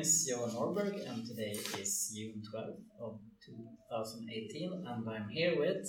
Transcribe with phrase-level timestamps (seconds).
[0.00, 5.86] is Johan Norberg, and today is June 12th of 2018, and I'm here with.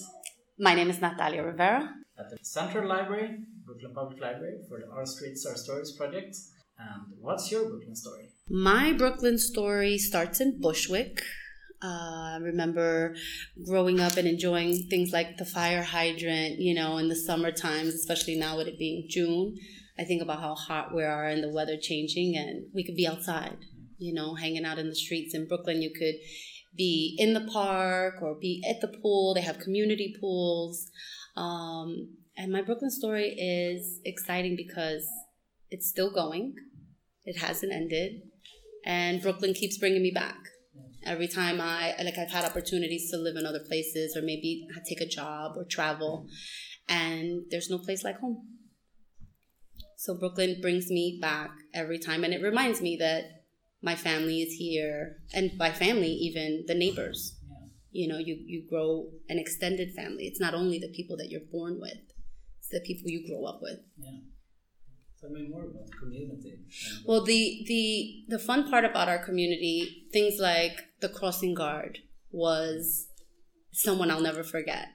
[0.60, 1.89] My name is Natalia Rivera.
[2.20, 6.36] At the Central Library, Brooklyn Public Library, for the Our Streets, Our Stories project.
[6.78, 8.28] And what's your Brooklyn story?
[8.50, 11.21] My Brooklyn story starts in Bushwick.
[11.81, 13.15] Uh, I remember
[13.65, 17.93] growing up and enjoying things like the fire hydrant, you know, in the summer times,
[17.93, 19.55] especially now with it being June.
[19.98, 23.07] I think about how hot we are and the weather changing, and we could be
[23.07, 23.57] outside,
[24.02, 25.36] you know, hanging out in the streets.
[25.36, 26.16] In Brooklyn, you could
[26.75, 29.34] be in the park or be at the pool.
[29.34, 30.89] They have community pools.
[31.38, 35.08] Um, and my Brooklyn story is exciting because
[35.70, 36.55] it's still going,
[37.23, 38.22] it hasn't ended,
[38.85, 40.38] and Brooklyn keeps bringing me back.
[41.05, 45.02] Every time I like, I've had opportunities to live in other places, or maybe take
[45.02, 46.27] a job or travel,
[46.89, 48.47] and there's no place like home.
[49.97, 53.41] So Brooklyn brings me back every time, and it reminds me that
[53.81, 57.35] my family is here, and by family, even the neighbors.
[57.49, 57.67] Yeah.
[57.92, 60.25] You know, you you grow an extended family.
[60.25, 62.02] It's not only the people that you're born with;
[62.59, 63.80] it's the people you grow up with.
[63.97, 64.20] Yeah.
[65.20, 66.59] Tell me more about the community.
[67.05, 72.00] Well, the the the fun part about our community, things like the crossing guard,
[72.31, 73.08] was
[73.72, 74.88] someone I'll never forget.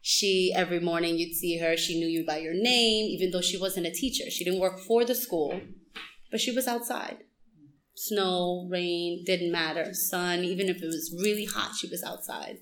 [0.00, 1.76] She every morning you'd see her.
[1.76, 4.30] She knew you by your name, even though she wasn't a teacher.
[4.30, 5.60] She didn't work for the school,
[6.30, 7.18] but she was outside.
[7.96, 9.94] Snow, rain, didn't matter.
[9.94, 12.58] Sun, even if it was really hot, she was outside.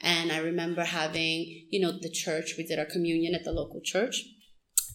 [0.00, 2.54] And I remember having, you know, the church.
[2.56, 4.22] We did our communion at the local church,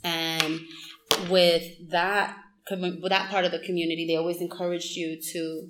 [0.03, 0.59] and
[1.30, 2.36] with that
[2.72, 5.70] with that part of the community, they always encouraged you to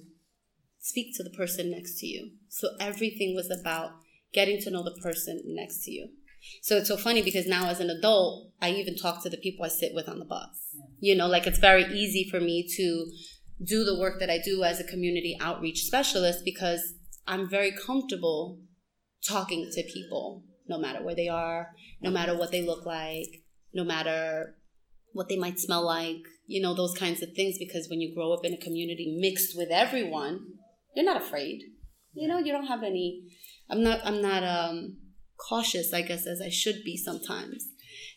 [0.79, 2.31] speak to the person next to you.
[2.49, 3.91] So everything was about
[4.33, 6.09] getting to know the person next to you.
[6.61, 9.65] So it's so funny because now as an adult, I even talk to the people
[9.65, 10.75] I sit with on the bus.
[10.99, 13.11] You know, like it's very easy for me to
[13.63, 16.93] do the work that I do as a community outreach specialist because
[17.27, 18.59] I'm very comfortable
[19.27, 21.69] talking to people no matter where they are,
[22.01, 23.43] no matter what they look like,
[23.73, 24.55] no matter
[25.13, 27.57] what they might smell like, you know, those kinds of things.
[27.57, 30.39] Because when you grow up in a community mixed with everyone,
[30.95, 31.61] you're not afraid.
[32.13, 33.23] You know, you don't have any.
[33.69, 33.99] I'm not.
[34.03, 34.97] I'm not um,
[35.37, 37.65] cautious, I guess, as I should be sometimes.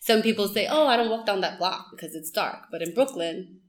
[0.00, 2.94] Some people say, "Oh, I don't walk down that block because it's dark," but in
[2.94, 3.60] Brooklyn,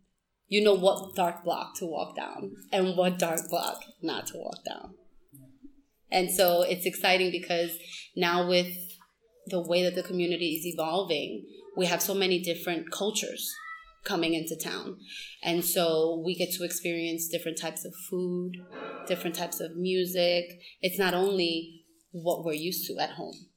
[0.54, 4.64] you know what dark block to walk down and what dark block not to walk
[4.64, 4.94] down.
[6.12, 7.72] And so it's exciting because
[8.16, 8.68] now with
[9.48, 11.44] the way that the community is evolving,
[11.76, 13.52] we have so many different cultures
[14.04, 14.98] coming into town.
[15.42, 18.52] And so we get to experience different types of food,
[19.08, 20.44] different types of music.
[20.84, 21.82] It's not only
[22.12, 23.48] what we're used to at home.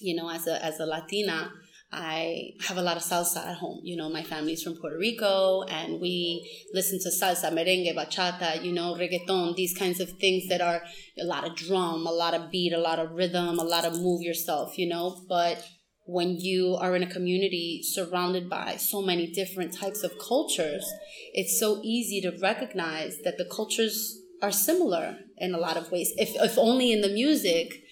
[0.00, 1.52] You know, as a as a Latina,
[1.92, 3.80] I have a lot of salsa at home.
[3.82, 8.70] You know, my family's from Puerto Rico and we listen to salsa, merengue, bachata, you
[8.70, 10.82] know, reggaeton, these kinds of things that are
[11.20, 13.94] a lot of drum, a lot of beat, a lot of rhythm, a lot of
[13.94, 15.16] move yourself, you know.
[15.28, 15.66] But
[16.06, 20.88] when you are in a community surrounded by so many different types of cultures,
[21.32, 26.12] it's so easy to recognize that the cultures are similar in a lot of ways.
[26.16, 27.82] If, if only in the music,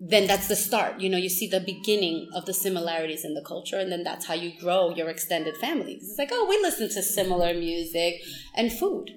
[0.00, 1.00] then that's the start.
[1.00, 4.26] You know, you see the beginning of the similarities in the culture, and then that's
[4.26, 5.94] how you grow your extended family.
[5.94, 8.22] 'Cause It's like, oh, we listen to similar music
[8.56, 9.10] and food.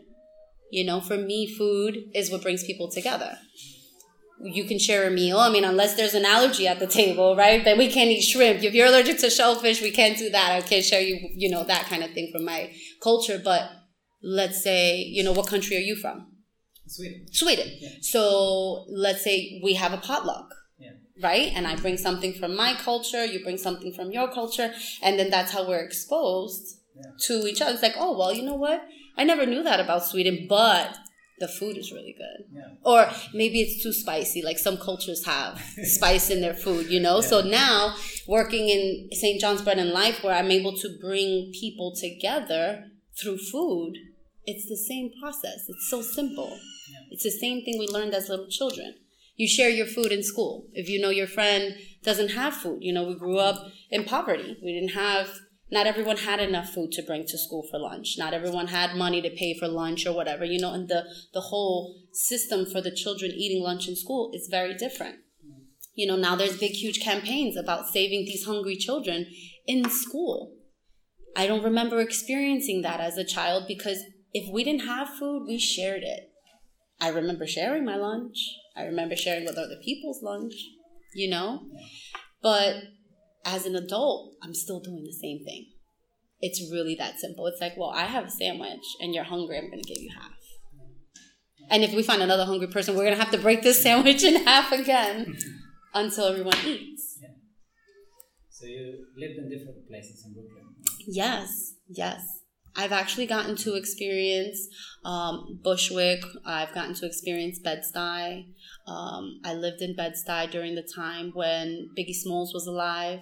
[0.72, 3.40] You know, for me, food is what brings people together.
[4.44, 5.40] You can share a meal.
[5.40, 7.64] I mean, unless there's an allergy at the table, right?
[7.64, 8.64] Then we can't eat shrimp.
[8.64, 10.52] If you're allergic to shellfish, we can't do that.
[10.52, 12.72] I can't share you, you know, that kind of thing from my
[13.02, 13.42] culture.
[13.44, 13.72] But
[14.22, 16.28] let's say, you know, what country are you from?
[16.86, 17.26] Sweden.
[17.32, 17.68] Sweden.
[17.80, 17.90] Yeah.
[18.02, 20.54] So let's say we have a potluck.
[21.22, 21.52] Right?
[21.56, 25.30] And I bring something from my culture, you bring something from your culture, and then
[25.30, 26.64] that's how we're exposed
[26.96, 27.12] Yeah.
[27.28, 27.74] to each other.
[27.74, 28.82] It's like, oh, well, you know what?
[29.18, 30.98] I never knew that about Sweden, but
[31.40, 32.46] the food is really good.
[32.52, 32.70] Yeah.
[32.84, 37.22] Or maybe it's too spicy, like some cultures have spice in their food, you know?
[37.22, 37.96] So now,
[38.28, 39.40] working in St.
[39.40, 42.86] John's Bread and Life, where I'm able to bring people together
[43.22, 43.94] through food,
[44.46, 45.66] it's the same process.
[45.68, 46.50] It's so simple.
[46.92, 47.00] Yeah.
[47.12, 48.96] It's the same thing we learned as little children.
[49.38, 50.68] You share your food in school.
[50.74, 54.58] If you know your friend doesn't have food, you know, we grew up in poverty.
[54.64, 55.30] We didn't have,
[55.72, 58.16] not everyone had enough food to bring to school for lunch.
[58.18, 61.42] Not everyone had money to pay for lunch or whatever, you know, and the, the
[61.42, 65.18] whole system for the children eating lunch in school is very different.
[65.94, 69.28] You know, now there's big, huge campaigns about saving these hungry children
[69.66, 70.54] in school.
[71.36, 75.60] I don't remember experiencing that as a child because if we didn't have food, we
[75.60, 76.32] shared it.
[77.00, 78.38] I remember sharing my lunch.
[78.78, 80.54] I remember sharing with other people's lunch,
[81.16, 81.62] you know?
[82.42, 82.76] But
[83.46, 85.68] as an adult, I'm still doing the same thing.
[86.40, 87.48] It's really that simple.
[87.48, 90.32] It's like, well, I have a sandwich and you're hungry, I'm to give you half.
[91.70, 94.46] And if we find another hungry person, we're gonna have to break this sandwich in
[94.46, 95.38] half again
[95.94, 97.18] until everyone eats.
[97.22, 97.30] Yeah.
[98.50, 100.76] So you lived in different places in Brooklyn.
[101.08, 102.22] Yes, yes.
[102.78, 104.68] I've actually gotten to experience
[105.04, 106.24] um, Bushwick.
[106.46, 108.46] I've gotten to experience Bed-Stuy.
[108.86, 113.22] Um, I lived in Bed-Stuy during the time when Biggie Smalls was alive.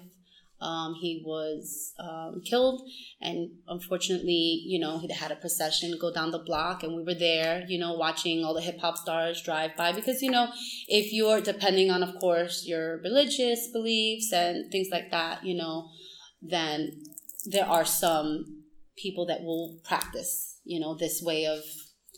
[0.61, 2.81] Um, he was um, killed,
[3.21, 7.13] and unfortunately, you know, he had a procession go down the block, and we were
[7.13, 9.91] there, you know, watching all the hip hop stars drive by.
[9.91, 10.47] Because, you know,
[10.87, 15.89] if you're depending on, of course, your religious beliefs and things like that, you know,
[16.41, 17.03] then
[17.45, 18.64] there are some
[18.97, 21.63] people that will practice, you know, this way of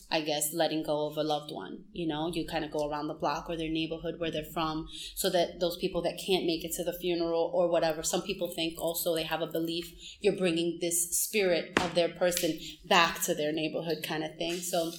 [0.09, 1.83] I guess, letting go of a loved one.
[1.91, 4.87] You know, you kind of go around the block or their neighborhood where they're from
[5.15, 8.53] so that those people that can't make it to the funeral or whatever, some people
[8.55, 9.91] think also they have a belief
[10.21, 12.57] you're bringing this spirit of their person
[12.87, 14.55] back to their neighborhood kind of thing.
[14.55, 14.91] So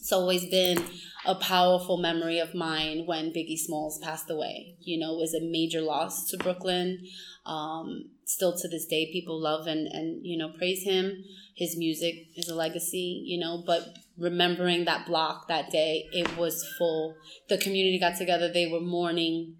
[0.00, 0.82] it's always been
[1.24, 4.74] a powerful memory of mine when Biggie Smalls passed away.
[4.80, 7.06] You know, it was a major loss to Brooklyn.
[7.44, 11.24] Um, still to this day, people love and, and, you know, praise him.
[11.54, 13.88] His music is a legacy, you know, but
[14.18, 17.14] remembering that block that day, it was full.
[17.48, 19.54] The community got together, they were mourning,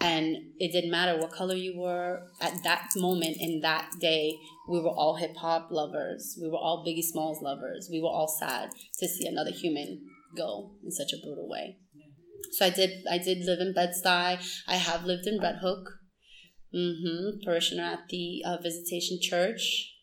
[0.00, 4.36] and it didn't matter what color you were at that moment in that day.
[4.68, 6.36] We were all hip hop lovers.
[6.40, 7.88] We were all Biggie Smalls lovers.
[7.90, 10.04] We were all sad to see another human
[10.36, 11.78] go in such a brutal way.
[12.52, 13.04] So I did.
[13.10, 14.38] I did live in Bed Stuy.
[14.66, 15.97] I have lived in Red Hook.
[16.74, 17.44] Mm-hmm.
[17.44, 19.94] Parishioner at the uh, Visitation Church.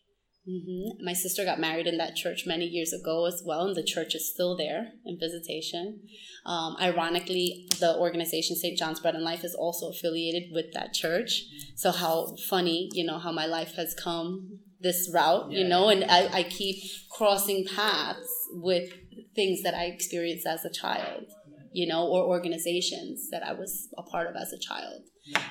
[0.48, 1.04] Mm-hmm.
[1.04, 4.14] My sister got married in that church many years ago as well, and the church
[4.14, 6.02] is still there in visitation.
[6.44, 8.78] Um, ironically, the organization St.
[8.78, 11.42] John's Bread and Life is also affiliated with that church.
[11.74, 15.58] So, how funny, you know, how my life has come this route, yeah.
[15.58, 16.76] you know, and I, I keep
[17.10, 18.90] crossing paths with
[19.34, 21.24] things that I experienced as a child,
[21.72, 25.02] you know, or organizations that I was a part of as a child.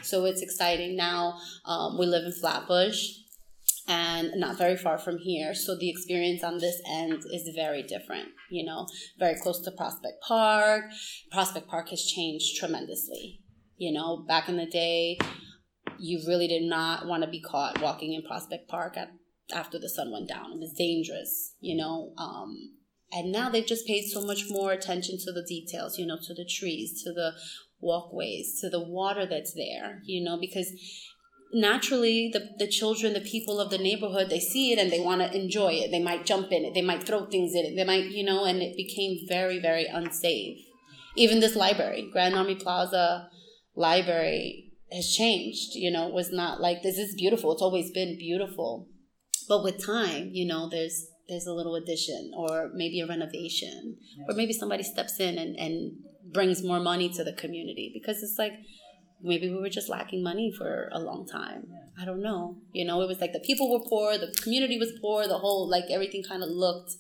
[0.01, 0.95] So, it's exciting.
[0.95, 3.25] Now, um, we live in Flatbush
[3.87, 5.53] and not very far from here.
[5.53, 8.87] So the experience on this end is very different, you know,
[9.19, 10.85] very close to Prospect Park.
[11.31, 13.41] Prospect Park has changed tremendously.
[13.77, 15.17] You know, back in the day,
[15.99, 19.09] you really did not want to be caught walking in Prospect Park at,
[19.53, 20.53] after the sun went down.
[20.53, 22.13] It was dangerous, you know.
[22.17, 22.71] Um,
[23.11, 26.33] and now they've just paid so much more attention to the details, you know, to
[26.33, 27.33] the trees, to the
[27.85, 30.71] walkways, to the water that's there, you know, because
[31.53, 35.21] naturally the, the children the people of the neighborhood they see it and they want
[35.21, 35.89] to enjoy it.
[35.91, 36.73] They might jump in it.
[36.73, 37.75] They might throw things in it.
[37.75, 40.59] They might you know and it became very very unsafe.
[41.15, 43.29] Even this library grand army plaza
[43.75, 46.97] library has changed you know it was not like this.
[46.97, 47.53] Is beautiful.
[47.53, 48.89] It's always been beautiful.
[49.47, 53.97] But with time you know there's there's a little addition or maybe a renovation.
[54.27, 55.93] Or maybe somebody steps in and, and
[56.33, 58.53] brings more money to the community because it's like
[59.21, 61.67] maybe we were just lacking money for a long time.
[61.99, 62.57] I don't know.
[62.73, 65.69] You know, it was like the people were poor, the community was poor, the whole
[65.69, 66.93] like everything kind of looked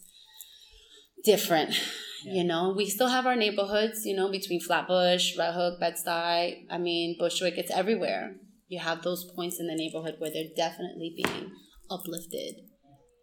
[1.23, 1.75] different.
[2.23, 2.33] Yeah.
[2.33, 4.05] You know, we still have our neighborhoods.
[4.05, 6.65] You know, between Flatbush, Red Hook, Bed Stuy.
[6.71, 7.57] I mean, Bushwick.
[7.57, 8.35] It's everywhere.
[8.67, 11.51] You have those points in the neighborhood where they're definitely being
[11.91, 12.55] uplifted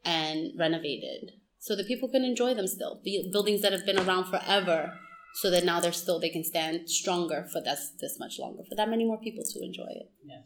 [0.04, 3.00] and renovated, so that people can enjoy them still.
[3.02, 4.92] The buildings that have been around forever
[5.34, 8.74] so that now they're still they can stand stronger for this this much longer for
[8.76, 10.10] that many more people to enjoy it.
[10.24, 10.42] Yeah.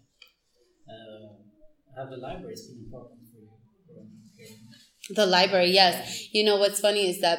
[0.88, 5.14] Uh, have the libraries been important for you?
[5.14, 6.28] The library, yes.
[6.32, 7.38] You know what's funny is that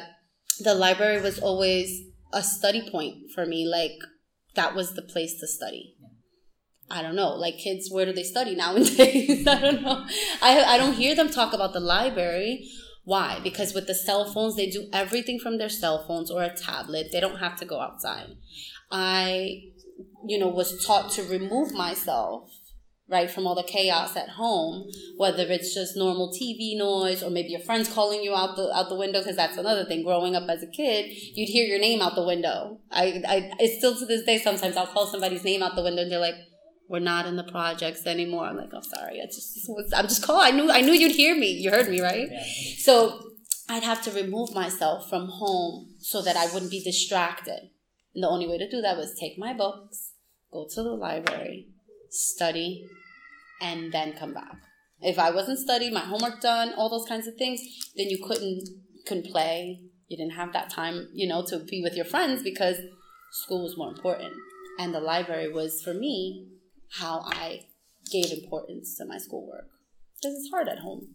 [0.60, 3.66] the library was always a study point for me.
[3.66, 3.98] Like
[4.54, 5.94] that was the place to study.
[6.90, 9.46] I don't know, like kids, where do they study nowadays?
[9.46, 10.06] I don't know.
[10.42, 12.66] I I don't hear them talk about the library
[13.08, 13.40] why?
[13.42, 17.06] Because with the cell phones, they do everything from their cell phones or a tablet.
[17.10, 18.36] They don't have to go outside.
[18.90, 19.62] I,
[20.26, 22.50] you know, was taught to remove myself
[23.08, 24.86] right from all the chaos at home
[25.16, 28.90] whether it's just normal tv noise or maybe your friends calling you out the out
[28.90, 32.02] the window because that's another thing growing up as a kid you'd hear your name
[32.02, 35.62] out the window i i it's still to this day sometimes i'll call somebody's name
[35.62, 36.34] out the window and they're like
[36.88, 38.46] we're not in the projects anymore.
[38.46, 39.20] I'm like, I'm oh, sorry.
[39.20, 40.54] I just, I'm just calling.
[40.54, 41.52] I knew, I knew you'd hear me.
[41.52, 42.28] You heard me, right?
[42.30, 42.44] Yeah.
[42.78, 43.20] So
[43.68, 47.70] I'd have to remove myself from home so that I wouldn't be distracted.
[48.14, 50.12] And the only way to do that was take my books,
[50.50, 51.68] go to the library,
[52.08, 52.88] study,
[53.60, 54.56] and then come back.
[55.00, 57.60] If I wasn't studying, my homework done, all those kinds of things,
[57.96, 58.66] then you couldn't
[59.06, 59.80] couldn't play.
[60.08, 62.78] You didn't have that time, you know, to be with your friends because
[63.30, 64.32] school was more important.
[64.78, 66.48] And the library was for me
[66.90, 67.66] how I
[68.10, 69.68] gave importance to my schoolwork
[70.16, 71.08] because it's hard at home.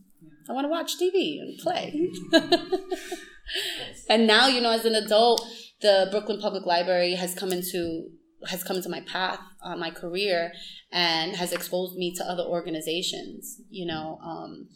[0.50, 2.10] I want to watch TV and play.
[4.10, 5.46] and now, you know, as an adult,
[5.82, 8.10] the Brooklyn Public Library has come into
[8.48, 10.52] has come into my path, uh, my career,
[10.92, 13.62] and has exposed me to other organizations.
[13.70, 14.68] You know, um,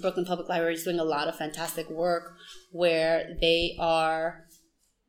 [0.00, 2.34] Brooklyn Public Library is doing a lot of fantastic work
[2.72, 4.46] where they are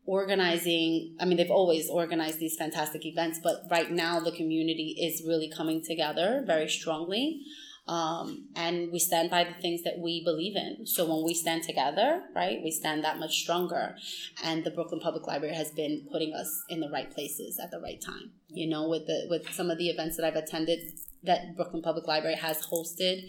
[0.05, 5.23] organizing i mean they've always organized these fantastic events but right now the community is
[5.27, 7.41] really coming together very strongly.
[7.87, 10.85] Um, and we stand by the things that we believe in.
[10.85, 13.95] So when we stand together right we stand that much stronger.
[14.43, 17.79] And the brooklyn public library has been putting us in the right places at the
[17.79, 18.31] right time.
[18.49, 20.79] You know with the with some of the events that i've attended
[21.23, 23.21] that brooklyn public library has hosted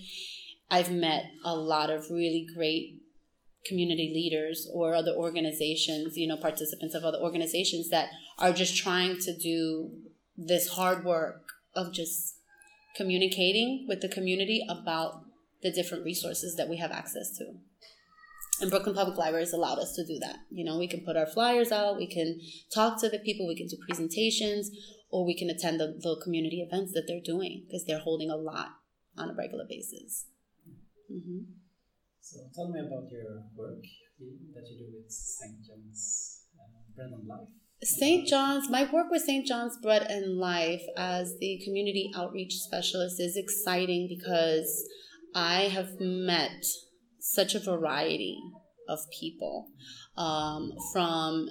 [0.71, 3.02] i've met a lot of really great
[3.67, 9.19] community leaders or other organizations, you know, participants of other organizations that are just trying
[9.19, 9.91] to do
[10.37, 12.37] this hard work of just
[12.97, 15.25] communicating with the community about
[15.63, 17.45] the different resources that we have access to.
[18.61, 20.37] And Brooklyn Public Library has allowed us to do that.
[20.51, 22.41] You know, we can put our flyers out, we can
[22.73, 24.71] talk to the people, we can do presentations,
[25.11, 28.37] or we can attend the, the community events that they're doing because they're holding a
[28.37, 28.69] lot
[29.17, 30.27] on a regular basis.
[31.13, 31.62] Mm-hmm.
[32.23, 33.83] So tell me about your work
[34.55, 35.57] that you do with St.
[35.67, 37.49] John's uh, Bread and Life.
[37.83, 38.29] St.
[38.29, 39.45] John's, my work with St.
[39.45, 44.89] John's Bread and Life as the community outreach specialist is exciting because
[45.35, 46.65] I have met
[47.19, 48.39] such a variety
[48.89, 49.67] of people
[50.17, 51.49] um, from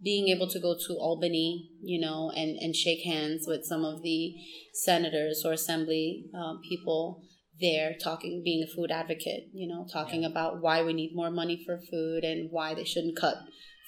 [0.00, 4.02] being able to go to Albany, you know, and, and shake hands with some of
[4.02, 4.34] the
[4.74, 7.24] senators or assembly uh, people
[7.60, 10.28] there talking, being a food advocate, you know, talking yeah.
[10.28, 13.36] about why we need more money for food and why they shouldn't cut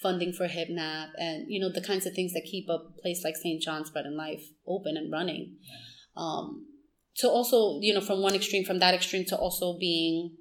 [0.02, 3.36] funding for HIPNAP and, you know, the kinds of things that keep a place like
[3.36, 3.60] St.
[3.62, 5.56] John's Bread and Life open and running.
[5.62, 6.22] Yeah.
[6.22, 6.66] Um,
[7.16, 10.36] to also, you know, from one extreme, from that extreme to also being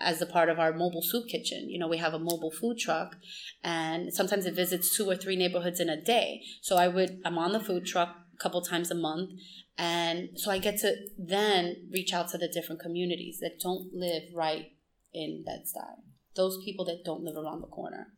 [0.00, 1.68] as a part of our mobile soup kitchen.
[1.68, 3.16] You know, we have a mobile food truck
[3.62, 6.42] and sometimes it visits two or three neighborhoods in a day.
[6.62, 9.30] So I would, I'm on the food truck a couple times a month
[9.76, 14.22] and so I get to then reach out to the different communities that don't live
[14.34, 14.72] right
[15.12, 16.02] in Bed-Stuy,
[16.36, 18.08] those people that don't live around the corner.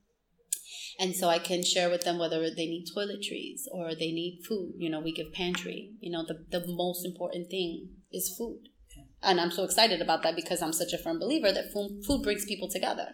[0.99, 4.73] And so I can share with them whether they need toiletries or they need food.
[4.79, 5.93] You know, we give pantry.
[6.01, 8.69] You know, the, the most important thing is food.
[9.23, 12.23] And I'm so excited about that because I'm such a firm believer that food, food
[12.23, 13.09] brings people together.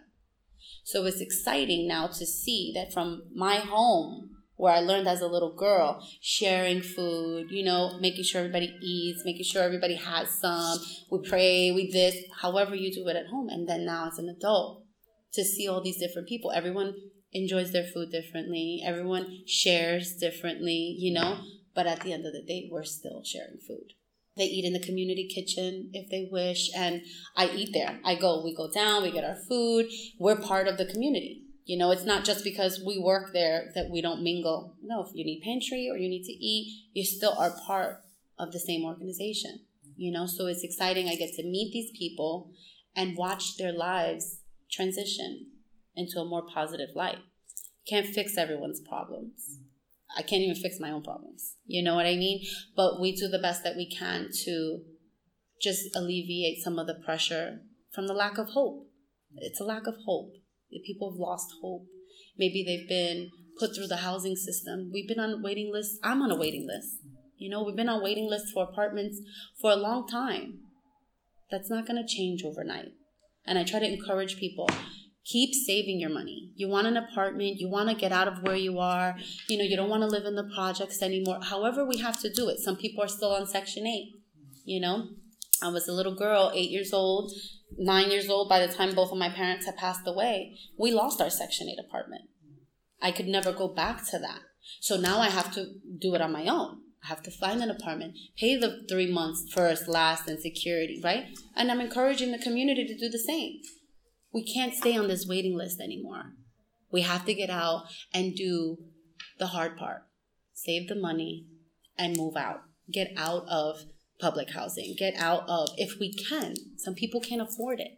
[0.84, 5.26] So it's exciting now to see that from my home where I learned as a
[5.26, 10.78] little girl, sharing food, you know, making sure everybody eats, making sure everybody has some.
[11.10, 13.48] We pray, we this, however you do it at home.
[13.48, 14.84] And then now as an adult,
[15.32, 16.94] to see all these different people, everyone
[17.32, 21.38] enjoys their food differently, everyone shares differently, you know,
[21.74, 23.94] but at the end of the day, we're still sharing food.
[24.36, 27.02] They eat in the community kitchen if they wish, and
[27.36, 27.98] I eat there.
[28.04, 29.86] I go, we go down, we get our food.
[30.18, 33.90] We're part of the community you know, it's not just because we work there that
[33.90, 34.76] we don't mingle.
[34.82, 38.00] No, if you need pantry or you need to eat, you still are part
[38.38, 39.60] of the same organization.
[39.96, 41.08] You know, so it's exciting.
[41.08, 42.50] I get to meet these people
[42.96, 44.40] and watch their lives
[44.70, 45.46] transition
[45.94, 47.18] into a more positive light.
[47.86, 49.58] Can't fix everyone's problems.
[50.16, 51.56] I can't even fix my own problems.
[51.66, 52.44] You know what I mean?
[52.76, 54.80] But we do the best that we can to
[55.60, 57.60] just alleviate some of the pressure
[57.94, 58.88] from the lack of hope.
[59.36, 60.34] It's a lack of hope
[60.84, 61.86] people have lost hope.
[62.38, 64.90] Maybe they've been put through the housing system.
[64.92, 65.98] We've been on waiting lists.
[66.02, 66.96] I'm on a waiting list.
[67.36, 69.18] You know, we've been on waiting lists for apartments
[69.60, 70.60] for a long time.
[71.50, 72.92] That's not going to change overnight.
[73.44, 74.68] And I try to encourage people
[75.24, 76.50] keep saving your money.
[76.56, 79.16] You want an apartment, you want to get out of where you are,
[79.48, 81.38] you know, you don't want to live in the projects anymore.
[81.42, 82.58] However, we have to do it.
[82.58, 84.12] Some people are still on Section 8,
[84.64, 85.08] you know.
[85.62, 87.30] I was a little girl, eight years old,
[87.78, 90.58] nine years old by the time both of my parents had passed away.
[90.78, 92.22] We lost our Section 8 apartment.
[93.00, 94.40] I could never go back to that.
[94.80, 95.66] So now I have to
[95.98, 96.80] do it on my own.
[97.04, 101.24] I have to find an apartment, pay the three months first, last, and security, right?
[101.56, 103.54] And I'm encouraging the community to do the same.
[104.32, 106.34] We can't stay on this waiting list anymore.
[106.92, 108.78] We have to get out and do
[109.38, 110.02] the hard part
[110.54, 111.46] save the money
[111.98, 112.60] and move out.
[112.90, 113.84] Get out of
[114.22, 117.90] public housing, get out of, if we can, some people can't afford it.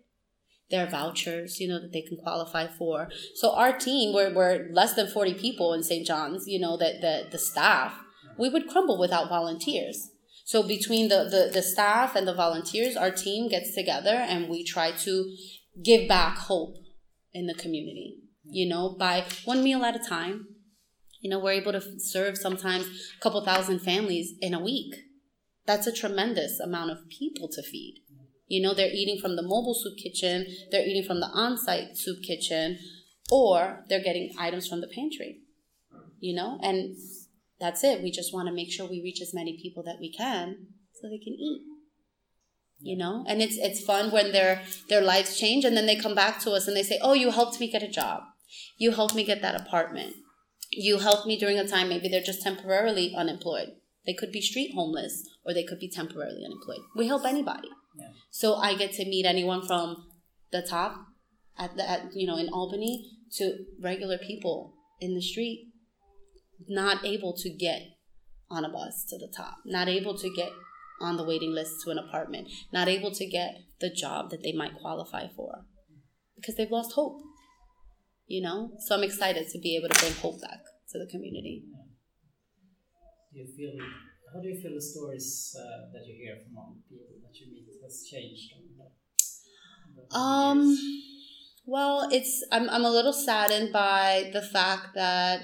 [0.70, 3.08] There are vouchers, you know, that they can qualify for.
[3.34, 6.06] So our team, we're, we're less than 40 people in St.
[6.06, 7.94] John's, you know, that the, the staff,
[8.38, 10.08] we would crumble without volunteers.
[10.46, 14.64] So between the, the, the staff and the volunteers, our team gets together and we
[14.64, 15.36] try to
[15.84, 16.76] give back hope
[17.32, 20.46] in the community, you know, by one meal at a time.
[21.20, 24.94] You know, we're able to serve sometimes a couple thousand families in a week
[25.66, 28.02] that's a tremendous amount of people to feed.
[28.46, 31.96] You know, they're eating from the mobile soup kitchen, they're eating from the on site
[31.96, 32.78] soup kitchen,
[33.30, 35.40] or they're getting items from the pantry.
[36.20, 36.96] you know, and
[37.60, 38.02] that's it.
[38.02, 41.08] We just want to make sure we reach as many people that we can so
[41.08, 41.62] they can eat.
[42.80, 46.14] You know, and it's it's fun when their their lives change and then they come
[46.14, 48.22] back to us and they say, "Oh, you helped me get a job.
[48.78, 50.16] You helped me get that apartment.
[50.70, 53.70] You helped me during a time maybe they're just temporarily unemployed.
[54.06, 56.84] They could be street homeless or they could be temporarily unemployed.
[56.96, 57.68] We help anybody.
[57.96, 58.08] Yeah.
[58.30, 60.06] So I get to meet anyone from
[60.50, 61.06] the top
[61.58, 65.68] at the at, you know in Albany to regular people in the street
[66.68, 67.82] not able to get
[68.50, 70.50] on a bus to the top, not able to get
[71.00, 74.52] on the waiting list to an apartment, not able to get the job that they
[74.52, 75.64] might qualify for
[76.36, 77.20] because they've lost hope.
[78.26, 78.70] You know?
[78.86, 80.60] So I'm excited to be able to bring hope back
[80.90, 81.64] to the community.
[83.32, 83.84] Do you feel
[84.34, 87.38] how do you feel the stories uh, that you hear from all the people that
[87.40, 88.90] you meet has changed over
[90.10, 90.80] the, Um years?
[91.66, 95.40] well, it's I'm I'm a little saddened by the fact that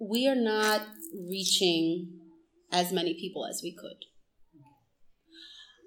[0.00, 0.82] we are not
[1.28, 2.18] reaching
[2.72, 4.04] as many people as we could.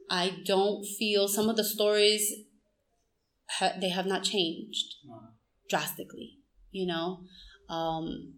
[0.10, 2.32] I don't feel some of the stories
[3.60, 5.22] ha- they have not changed No.
[5.70, 6.38] drastically
[6.72, 7.22] you know
[7.70, 8.34] um,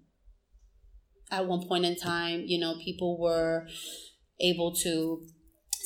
[1.33, 3.67] at one point in time you know people were
[4.39, 5.25] able to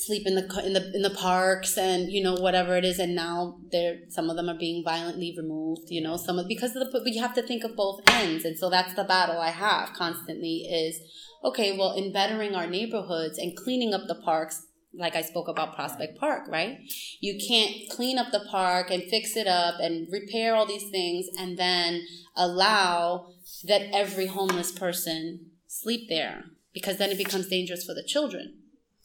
[0.06, 3.16] sleep in the in the in the parks and you know whatever it is and
[3.16, 6.84] now they're some of them are being violently removed you know some of because of
[6.84, 8.46] the but you have to think of both ends.
[8.46, 11.00] And so that's the battle i have constantly is
[11.44, 15.70] okay well in bettering our neighborhoods and cleaning up the parks like i spoke about
[15.70, 15.76] uh-huh.
[15.76, 16.80] prospect park right?
[17.20, 21.28] You can't clean up the park and fix it up and repair all these things
[21.38, 23.34] and then allow
[23.66, 28.60] that every homeless person sleep there because then it becomes dangerous for the children.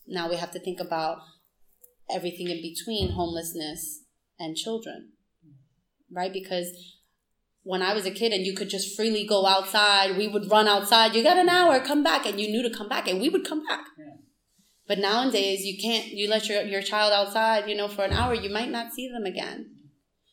[0.07, 1.19] Now we have to think about
[2.11, 4.05] everything in between homelessness
[4.39, 5.13] and children
[6.15, 6.33] right?
[6.33, 6.69] Because
[7.65, 10.67] when i was a kid and you could just freely go outside we would run
[10.67, 13.29] outside you got an hour come back and you knew to come back and we
[13.29, 13.85] would come back.
[13.97, 14.15] Yeah.
[14.87, 18.35] But nowadays you can't you let your, your child outside you know for an hour
[18.35, 19.77] you might not see them again.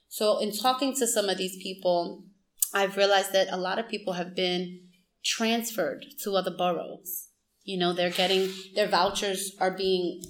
[0.08, 2.24] So in talking to some of these people
[2.74, 4.82] i've realized that a lot of people have been
[5.24, 7.28] transferred to other boroughs.
[7.64, 10.22] You know they're getting their vouchers are being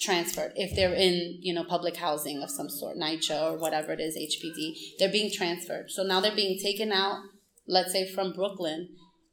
[0.00, 0.52] transferred.
[0.56, 4.16] If they're in you know public housing of some sort NYCHA or whatever it is
[4.16, 5.90] hpd they're being transferred.
[5.90, 7.22] So now they're being taken out
[7.66, 8.88] let's say from brooklyn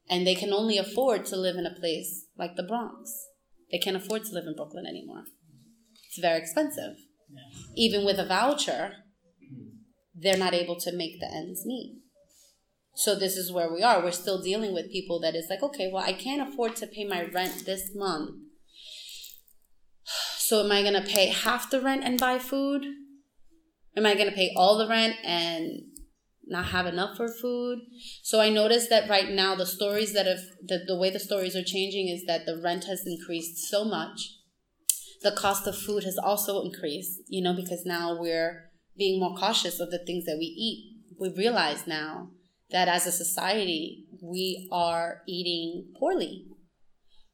[0.09, 3.28] and they can only afford to live in a place like the bronx
[3.71, 5.23] they can't afford to live in brooklyn anymore.
[6.07, 6.95] It's very expensive.
[7.31, 7.73] Yeah.
[7.75, 8.93] even with a voucher
[10.15, 12.01] they're not able to make the ends meet.
[12.95, 14.03] So this is where we are.
[14.03, 17.05] We're still dealing with people that is like okay well i can't afford to pay
[17.05, 18.31] my rent this month.
[20.37, 22.83] So am i going to pay half the rent and buy food?
[23.95, 25.69] Am i going to pay all the rent and
[26.49, 27.79] not have enough for food.
[28.23, 31.55] So i noticed that right now the stories that have the, the way the stories
[31.55, 34.35] are changing is that the rent has increased so much.
[35.21, 39.79] The cost of food has also increased you know because now we're being more cautious
[39.79, 40.97] of the things that we eat.
[41.19, 42.29] We realize now
[42.71, 46.47] that as a society we are eating poorly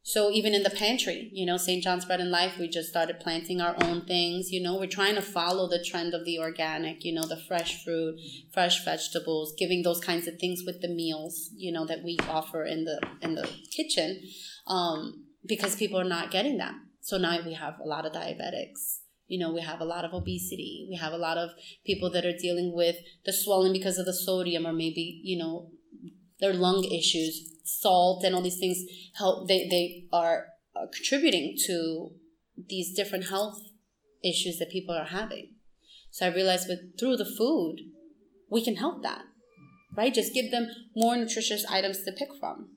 [0.08, 3.20] so even in the pantry you know st john's bread and life we just started
[3.20, 7.04] planting our own things you know we're trying to follow the trend of the organic
[7.04, 8.16] you know the fresh fruit
[8.54, 12.64] fresh vegetables giving those kinds of things with the meals you know that we offer
[12.64, 14.22] in the in the kitchen
[14.68, 16.74] um, because people are not getting that.
[17.02, 20.14] So now we have a lot of diabetics you know we have a lot of
[20.14, 21.50] obesity we have a lot of
[21.86, 25.70] people that are dealing with the swelling because of the sodium or maybe you know
[26.40, 28.78] their lung issues salt and all these things
[29.16, 30.48] help they, they are
[30.94, 32.12] contributing to
[32.70, 33.60] these different health
[34.24, 35.54] issues that people are having.
[36.12, 37.78] So i realized with through the food
[38.50, 39.24] we can help that
[39.96, 40.14] right?
[40.14, 42.70] Just give them more nutritious items to pick from.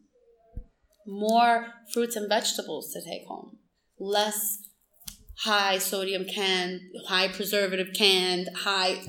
[1.07, 3.59] More fruits and vegetables to take home.
[3.99, 4.68] Less
[5.43, 9.01] high sodium canned, high preservative canned, high,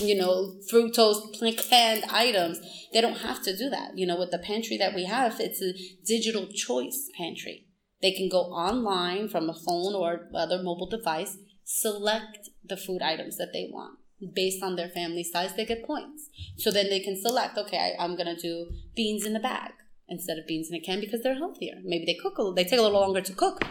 [0.00, 2.60] you know, fructose canned items.
[2.92, 3.96] They don't have to do that.
[3.96, 5.74] You know, with the pantry that we have, it's a
[6.06, 7.66] digital choice pantry.
[8.00, 13.36] They can go online from a phone or other mobile device, select the food items
[13.38, 13.98] that they want.
[14.34, 16.28] Based on their family size, they get points.
[16.58, 19.72] So then they can select, okay, I, I'm going to do beans in a bag
[20.08, 21.74] instead of beans in a can because they're healthier.
[21.82, 23.64] Maybe they cook a, they take a little longer to cook,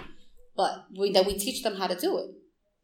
[0.56, 2.32] but we, that we teach them how to do it,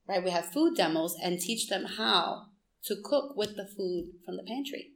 [0.07, 0.23] right?
[0.23, 2.47] We have food demos and teach them how
[2.85, 4.91] to cook with the food from the pantry.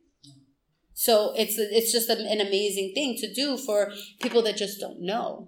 [0.94, 5.02] So it's it's just an, an amazing thing to do for people that just don't
[5.02, 5.48] know,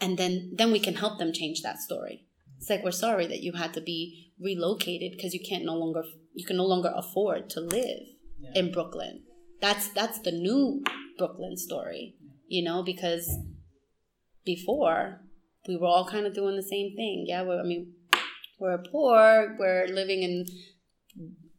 [0.00, 2.26] and then then we can help them change that story.
[2.58, 6.04] It's like we're sorry that you had to be relocated because you can't no longer
[6.32, 8.06] you can no longer afford to live
[8.38, 8.52] Yeah.
[8.54, 9.24] in Brooklyn
[9.60, 10.82] That's that's the new
[11.18, 12.14] Brooklyn story,
[12.48, 13.28] you know, because
[14.44, 15.20] before
[15.66, 17.24] we were all kind of doing the same thing.
[17.28, 17.94] Yeah, I mean,
[18.58, 20.46] we're poor, we're living in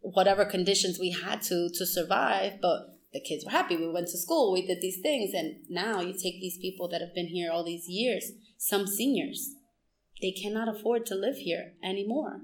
[0.02, 2.80] whatever conditions we had to to survive, but
[3.14, 3.78] the kids were happy.
[3.78, 7.02] We went to school, we did these things, and now you take these people that
[7.02, 9.56] have been here all these years, some seniors,
[10.22, 12.42] they cannot afford to live here anymore.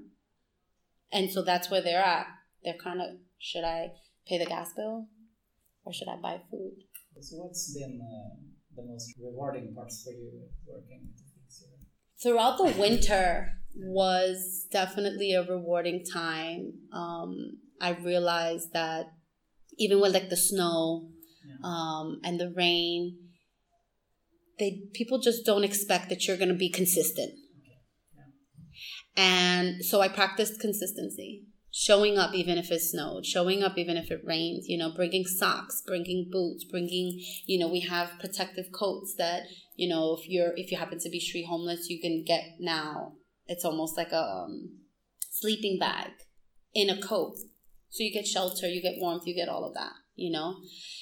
[1.10, 2.26] And so that's where they're at.
[2.62, 3.92] They're kind of, should I
[4.28, 5.08] pay the gas bill
[5.84, 6.76] or should I buy food?
[7.20, 8.36] So, what's been uh,
[8.76, 11.29] the most rewarding parts for you working with?
[12.22, 16.72] Throughout the winter was definitely a rewarding time.
[16.92, 19.06] Um, I realized that
[19.78, 21.08] even with like the snow
[21.64, 23.16] um, and the rain,
[24.58, 27.32] they people just don't expect that you're going to be consistent.
[29.16, 34.10] And so I practiced consistency, showing up even if it snowed, showing up even if
[34.10, 39.14] it rained, you know, bringing socks, bringing boots, bringing, you know, we have protective coats
[39.18, 39.42] that,
[39.76, 43.12] you know, if you're, if you happen to be street homeless, you can get now.
[43.46, 44.78] It's almost like a um,
[45.30, 46.10] sleeping bag
[46.74, 47.36] in a coat.
[47.88, 50.56] So you get shelter, you get warmth, you get all of that, you know?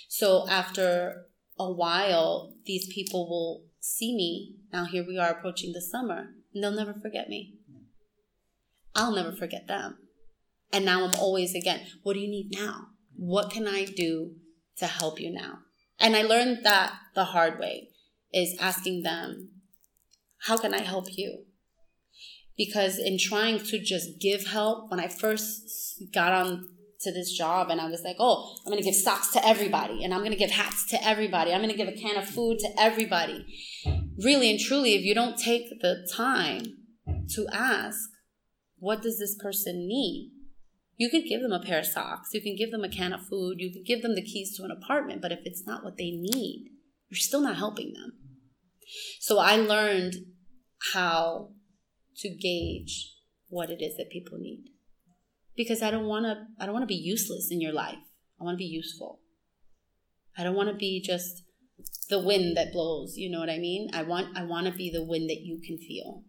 [0.08, 1.26] So after
[1.58, 4.56] a while, these people will see me.
[4.72, 7.58] Now here we are approaching the summer, and they'll never forget me
[8.98, 9.96] I'll never forget them.
[10.72, 12.88] And now I'm always again, what do you need now?
[13.16, 14.32] What can I do
[14.78, 15.58] to help you now?
[15.98, 17.88] And I learned that the hard way
[18.32, 19.50] is asking them,
[20.42, 21.44] how can I help you?
[22.56, 26.68] Because in trying to just give help, when I first got on
[27.00, 30.12] to this job and I was like, oh, I'm gonna give socks to everybody and
[30.12, 31.52] I'm gonna give hats to everybody.
[31.52, 33.46] I'm gonna give a can of food to everybody.
[34.22, 36.64] Really and truly, if you don't take the time
[37.34, 37.98] to ask,
[38.78, 40.32] what does this person need?
[40.98, 43.26] You could give them a pair of socks, you can give them a can of
[43.26, 45.96] food, you can give them the keys to an apartment, but if it's not what
[45.96, 46.70] they need,
[47.08, 48.14] you're still not helping them.
[49.20, 50.14] So I learned
[50.92, 51.52] how
[52.16, 53.14] to gauge
[53.48, 54.64] what it is that people need.
[55.56, 57.98] Because I don't want to I don't want to be useless in your life.
[58.40, 59.20] I want to be useful.
[60.36, 61.42] I don't want to be just
[62.08, 63.90] the wind that blows, you know what I mean?
[63.92, 66.24] I want I want to be the wind that you can feel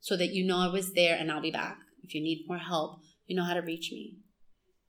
[0.00, 1.78] so that you know I was there and I'll be back.
[2.02, 4.16] If you need more help, you know how to reach me.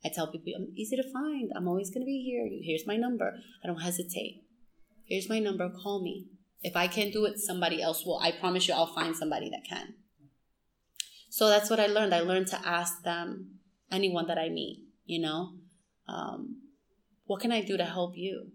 [0.05, 1.51] I tell people I'm easy to find.
[1.55, 2.47] I'm always going to be here.
[2.63, 3.33] Here's my number.
[3.63, 4.43] I don't hesitate.
[5.05, 5.69] Here's my number.
[5.69, 6.27] Call me.
[6.61, 8.19] If I can't do it, somebody else will.
[8.19, 9.95] I promise you, I'll find somebody that can.
[11.29, 12.13] So that's what I learned.
[12.13, 13.59] I learned to ask them,
[13.91, 15.53] anyone that I meet, you know,
[16.07, 16.61] um,
[17.25, 18.51] what can I do to help you?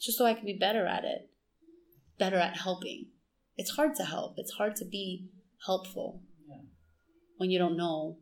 [0.00, 1.30] Just so I can be better at it,
[2.18, 3.06] better at helping
[3.60, 4.36] it's hard to help.
[4.38, 5.26] It's hard to be
[5.66, 6.62] helpful yeah.
[7.36, 8.16] when you don't know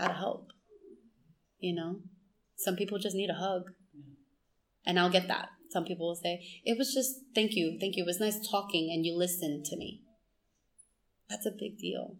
[0.00, 0.48] how to help.
[1.58, 2.00] You know,
[2.56, 3.62] some people just need a hug,
[4.86, 5.50] and I'll get that.
[5.70, 8.04] Some people will say, "It was just thank you, thank you.
[8.04, 10.02] It was nice talking, and you listened to me."
[11.28, 12.16] That's a big deal.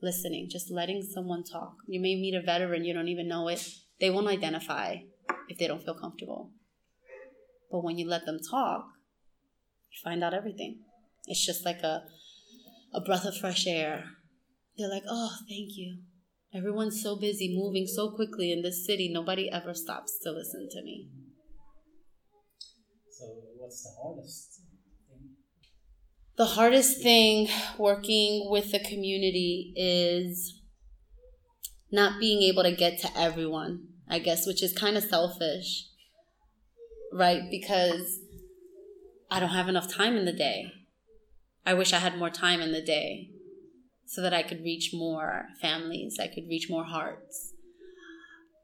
[0.00, 1.76] Listening, just letting someone talk.
[1.86, 3.66] You may meet a veteran, you don't even know it.
[3.98, 4.96] They won't identify
[5.48, 6.52] if they don't feel comfortable.
[7.70, 8.84] But when you let them talk,
[9.90, 10.80] you find out everything.
[11.26, 12.04] It's just like a
[12.92, 14.04] a breath of fresh air.
[14.76, 16.02] They're like, "Oh, thank you."
[16.54, 20.82] Everyone's so busy moving so quickly in this city, nobody ever stops to listen to
[20.82, 21.08] me.
[23.10, 23.24] So,
[23.56, 24.60] what's the hardest
[25.08, 25.30] thing?
[26.36, 30.60] The hardest thing working with the community is
[31.90, 35.86] not being able to get to everyone, I guess, which is kind of selfish,
[37.14, 37.42] right?
[37.50, 38.20] Because
[39.30, 40.70] I don't have enough time in the day.
[41.64, 43.31] I wish I had more time in the day
[44.12, 47.54] so that I could reach more families, I could reach more hearts,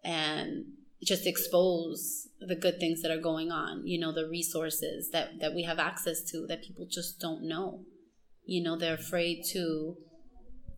[0.05, 0.67] and
[1.03, 5.55] just expose the good things that are going on, you know, the resources that, that
[5.55, 7.85] we have access to that people just don't know.
[8.45, 9.97] You know, they're afraid to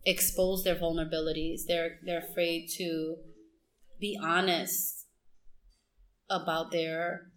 [0.05, 1.61] expose their vulnerabilities.
[1.67, 3.17] They're they're afraid to
[3.99, 5.05] be honest
[6.29, 7.31] about their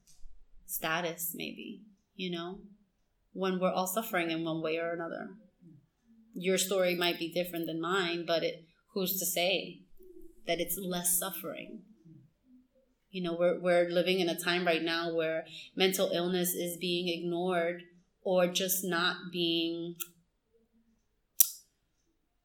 [0.67, 1.83] status maybe,
[2.15, 2.59] you know?
[3.35, 5.29] when we're all suffering in one way or another.
[6.35, 9.81] Your story might be different than mine, but it who's to say
[10.47, 11.83] that it's less suffering?
[13.11, 15.45] You know, we're we're living in a time right now where
[15.77, 17.83] mental illness is being ignored
[18.23, 19.95] or just not being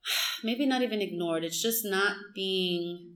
[0.44, 1.44] maybe not even ignored.
[1.44, 3.09] It's just not being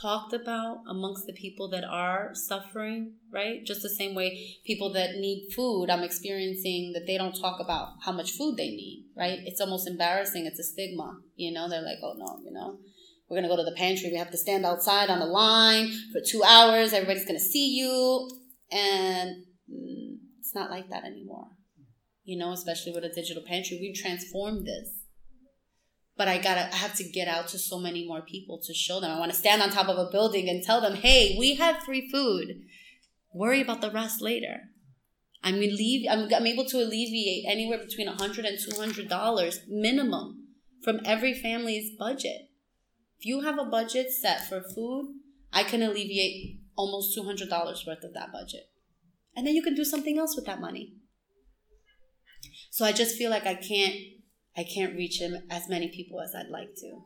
[0.00, 3.64] talked about amongst the people that are suffering, right?
[3.64, 7.94] Just the same way people that need food, I'm experiencing that they don't talk about
[8.04, 9.38] how much food they need, right?
[9.44, 10.46] It's almost embarrassing.
[10.46, 11.68] It's a stigma, you know?
[11.68, 12.78] They're like, oh no, you know,
[13.28, 14.10] we're gonna go to the pantry.
[14.10, 16.92] We have to stand outside on the line for two hours.
[16.92, 18.28] Everybody's gonna see you,
[18.70, 21.48] and mm, it's not like that anymore.
[22.24, 25.03] You know, especially with a digital pantry, we've transformed this.
[26.16, 29.00] But I gotta, I have to get out to so many more people to show
[29.00, 29.10] them.
[29.10, 31.82] I want to stand on top of a building and tell them, "Hey, we have
[31.82, 32.62] free food.
[33.34, 34.60] Worry about the rest later."
[35.42, 40.46] I'm, allevi- I'm, I'm able to alleviate anywhere between 100 and 200 dollars minimum
[40.82, 42.48] from every family's budget.
[43.18, 45.14] If you have a budget set for food,
[45.52, 47.48] I can alleviate almost $200
[47.86, 48.70] worth of that budget.
[49.36, 50.94] And then you can do something else with that money.
[52.70, 53.94] So I just feel like I can't
[54.56, 57.02] I can't reach as many people as I'd like to.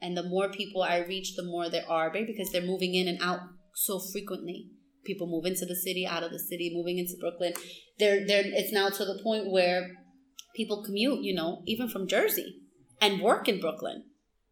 [0.00, 3.18] And the more people I reach, the more there are, because they're moving in and
[3.22, 3.40] out
[3.74, 4.70] so frequently
[5.04, 7.54] people move into the city, out of the city, moving into Brooklyn.
[7.98, 9.90] They're, they're, it's now to the point where
[10.54, 12.60] people commute, you know, even from Jersey
[13.00, 14.04] and work in Brooklyn.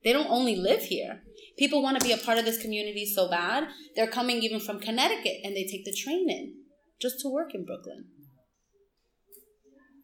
[0.02, 1.22] They don't only live here.
[1.58, 4.80] People want to be a part of this community so bad, they're coming even from
[4.80, 6.54] Connecticut and they take the train in
[7.00, 8.06] just to work in Brooklyn.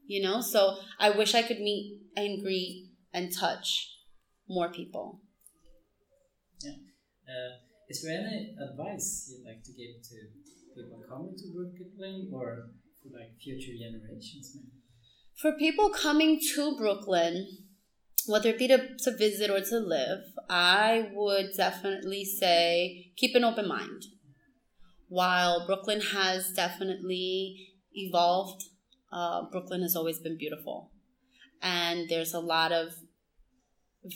[0.06, 3.92] You know, so I wish I could meet and greet and touch
[4.48, 5.20] more people.
[6.62, 6.72] Yeah.
[7.28, 12.70] Uh, is there any advice you'd like to give to people coming to Brooklyn or
[13.02, 14.76] for like future generations maybe?
[15.40, 17.46] For people coming to Brooklyn,
[18.26, 23.44] whether it be to, to visit or to live, I would definitely say keep an
[23.44, 24.02] open mind.
[25.08, 28.64] While Brooklyn has definitely evolved,
[29.12, 30.90] uh, Brooklyn has always been beautiful.
[31.62, 32.92] And there's a lot of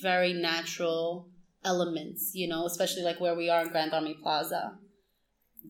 [0.02, 1.28] very natural
[1.64, 4.78] elements, you know, especially like where we are in Grand Army Plaza.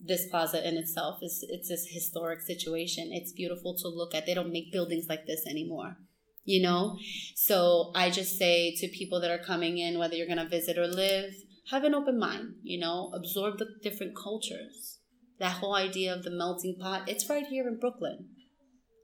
[0.07, 3.11] This plaza in itself is it's a historic situation.
[3.13, 4.27] It's beautiful to look at.
[4.27, 5.97] They don't make buildings like this anymore.
[6.45, 6.97] You know?
[7.35, 10.87] So I just say to people that are coming in, whether you're gonna visit or
[10.87, 11.33] live,
[11.71, 14.99] have an open mind, you know, absorb the different cultures.
[15.39, 18.29] That whole idea of the melting pot, it's right here in Brooklyn.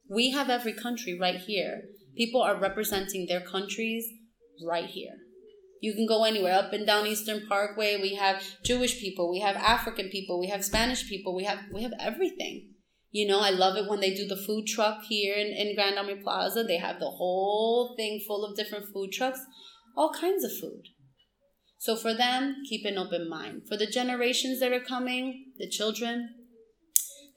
[0.09, 1.83] We have every country right here.
[2.17, 4.07] People are representing their countries
[4.65, 5.17] right here
[5.81, 8.01] you can go anywhere up and down Eastern Parkway.
[8.01, 11.83] We have Jewish people, we have African people, we have Spanish people, we have we
[11.83, 12.71] have everything.
[13.11, 15.97] You know, I love it when they do the food truck here in, in Grand
[15.97, 16.65] Army Plaza.
[16.65, 19.41] They have the whole thing full of different food trucks,
[19.97, 20.83] all kinds of food.
[21.79, 23.63] So for them, keep an open mind.
[23.69, 26.31] For the generations that are coming, the children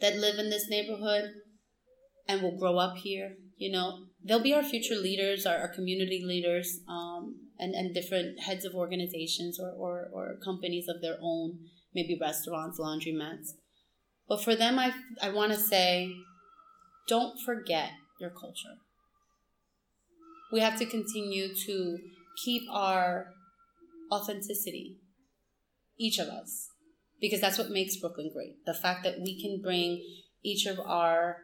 [0.02, 1.30] that live in this neighborhood
[2.30, 6.24] and will grow up here, you know, they'll be our future leaders, our, our community
[6.26, 6.80] leaders.
[6.88, 11.60] Um, and, and different heads of organizations or, or, or companies of their own,
[11.94, 13.50] maybe restaurants, laundromats.
[14.28, 16.16] But for them, I, I want to say
[17.08, 18.78] don't forget your culture.
[20.52, 21.98] We have to continue to
[22.44, 23.34] keep our
[24.12, 24.98] authenticity,
[26.00, 26.70] each of us,
[27.20, 28.56] because that's what makes Brooklyn great.
[28.66, 30.04] The fact that we can bring
[30.44, 31.38] each of our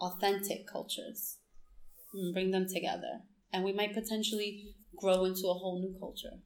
[0.00, 1.38] authentic cultures
[2.14, 3.20] and bring them together
[3.52, 6.38] and we might potentially grow into a whole new culture.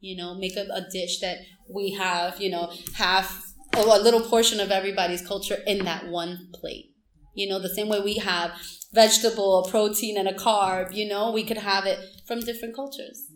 [0.00, 1.38] You know, make a, a dish that
[1.72, 6.94] we have, you know, half a little portion of everybody's culture in that one plate.
[7.34, 8.52] You know, the same way we have
[8.92, 13.26] vegetable, a protein, and a carb, you know, we could have it from different cultures.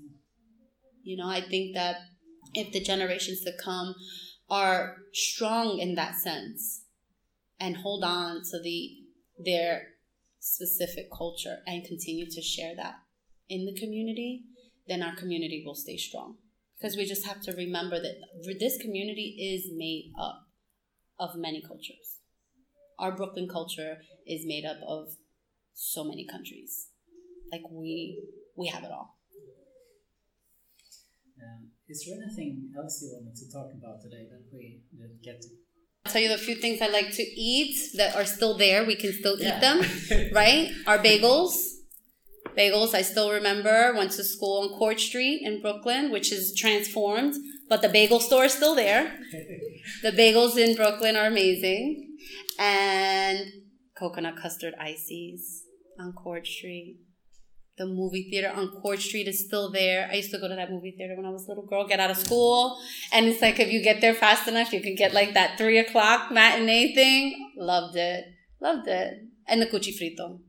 [1.03, 1.97] You know, I think that
[2.55, 3.95] if the generations to come
[4.49, 6.83] are strong in that sense
[7.59, 9.02] and hold on to the
[9.45, 9.89] their
[10.41, 12.97] specific culture and continue to share that
[13.49, 14.45] in the community,
[14.89, 16.37] then our community will stay strong.
[16.79, 18.17] Because we just have to remember that
[18.59, 20.49] this community is made up
[21.21, 22.19] of many cultures.
[22.99, 25.11] Our Brooklyn culture is made up of
[25.75, 26.89] so many countries.
[27.53, 28.23] Like we
[28.57, 29.19] we have it all.
[31.43, 35.41] Um, is there anything else you wanted to talk about today that we didn't get
[35.43, 35.49] to?
[36.05, 38.85] I'll tell you the few things I like to eat that are still there.
[38.85, 39.57] We can still yeah.
[39.57, 40.71] eat them, right?
[40.87, 41.73] Our bagels
[42.57, 42.95] bagels.
[42.95, 47.35] I still remember went to school on Court Street in Brooklyn, which is transformed,
[47.69, 49.19] but the bagel store is still there.
[50.03, 52.17] the bagels in Brooklyn are amazing,
[52.59, 53.47] and
[53.99, 55.65] coconut custard ices
[55.99, 56.99] on Court Street.
[57.79, 60.09] The movie theater on Court Street is still there.
[60.11, 62.01] I used to go to that movie theater when I was a little girl, get
[62.01, 62.79] out of school.
[63.13, 65.79] And it's like if you get there fast enough, you can get like that three
[65.79, 67.51] o'clock matinee thing.
[67.57, 68.25] Loved it.
[68.61, 69.15] Loved it.
[69.49, 70.41] And the cuchi frito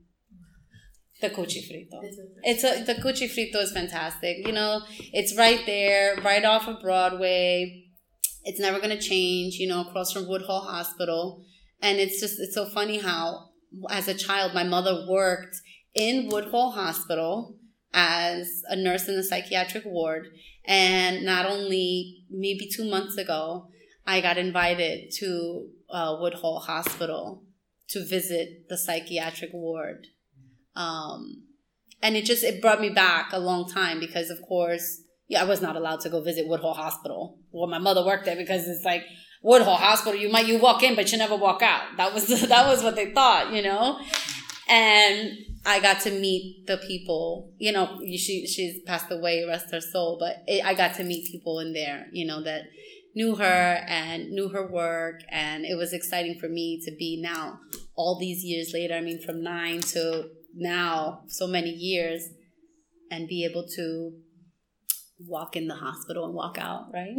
[1.23, 1.99] the cuchi frito.
[2.43, 4.45] It's a, the cuchi frito is fantastic.
[4.45, 4.81] You know,
[5.13, 7.85] it's right there, right off of Broadway.
[8.43, 9.55] It's never gonna change.
[9.55, 11.43] You know, across from Woodhull Hospital,
[11.81, 13.49] and it's just it's so funny how
[13.89, 15.55] as a child my mother worked
[15.95, 17.57] in Woodhull Hospital
[17.93, 20.29] as a nurse in the psychiatric ward.
[20.65, 23.67] And not only maybe two months ago,
[24.05, 27.43] I got invited to uh, Woodhull Hospital
[27.89, 30.07] to visit the psychiatric ward.
[30.75, 31.43] Um,
[32.03, 35.45] and it just it brought me back a long time because of course yeah i
[35.45, 38.83] was not allowed to go visit woodhull hospital well my mother worked there because it's
[38.83, 39.03] like
[39.41, 42.67] woodhull hospital you might you walk in but you never walk out that was that
[42.67, 43.99] was what they thought you know
[44.67, 45.31] and
[45.65, 50.17] i got to meet the people you know she she's passed away rest her soul
[50.19, 52.63] but it, i got to meet people in there you know that
[53.15, 57.59] knew her and knew her work and it was exciting for me to be now
[57.95, 62.29] all these years later i mean from nine to now so many years
[63.11, 64.11] and be able to
[65.19, 67.15] walk in the hospital and walk out right?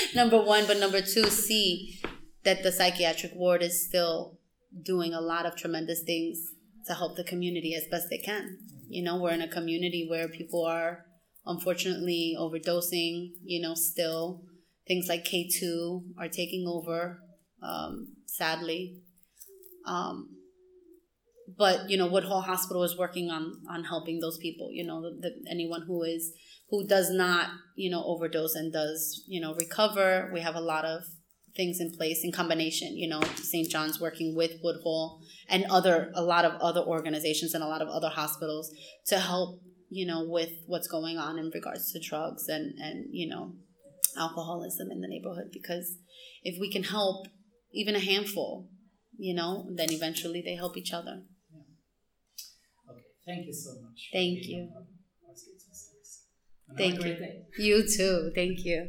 [0.14, 2.00] Number one but number two see
[2.44, 4.38] that the psychiatric ward is still
[4.82, 6.53] doing a lot of tremendous things
[6.86, 10.28] to help the community as best they can you know we're in a community where
[10.28, 11.04] people are
[11.46, 14.42] unfortunately overdosing you know still
[14.86, 17.20] things like k2 are taking over
[17.62, 19.00] um, sadly
[19.86, 20.28] um,
[21.56, 24.70] but you know Woodhull Hospital is working on on helping those people.
[24.72, 26.32] You know, the, the, anyone who is
[26.70, 30.30] who does not you know overdose and does you know recover.
[30.32, 31.02] We have a lot of
[31.56, 32.96] things in place in combination.
[32.96, 33.68] You know, St.
[33.68, 37.88] John's working with Woodhull and other a lot of other organizations and a lot of
[37.88, 38.72] other hospitals
[39.06, 43.28] to help you know with what's going on in regards to drugs and and you
[43.28, 43.52] know
[44.18, 45.98] alcoholism in the neighborhood because
[46.42, 47.26] if we can help
[47.72, 48.68] even a handful
[49.16, 51.22] you know then eventually they help each other
[52.90, 54.08] Okay, Thank you so much.
[54.12, 54.68] Thank you.
[56.76, 57.38] Thank you.
[57.56, 58.32] You too.
[58.34, 58.88] Thank you.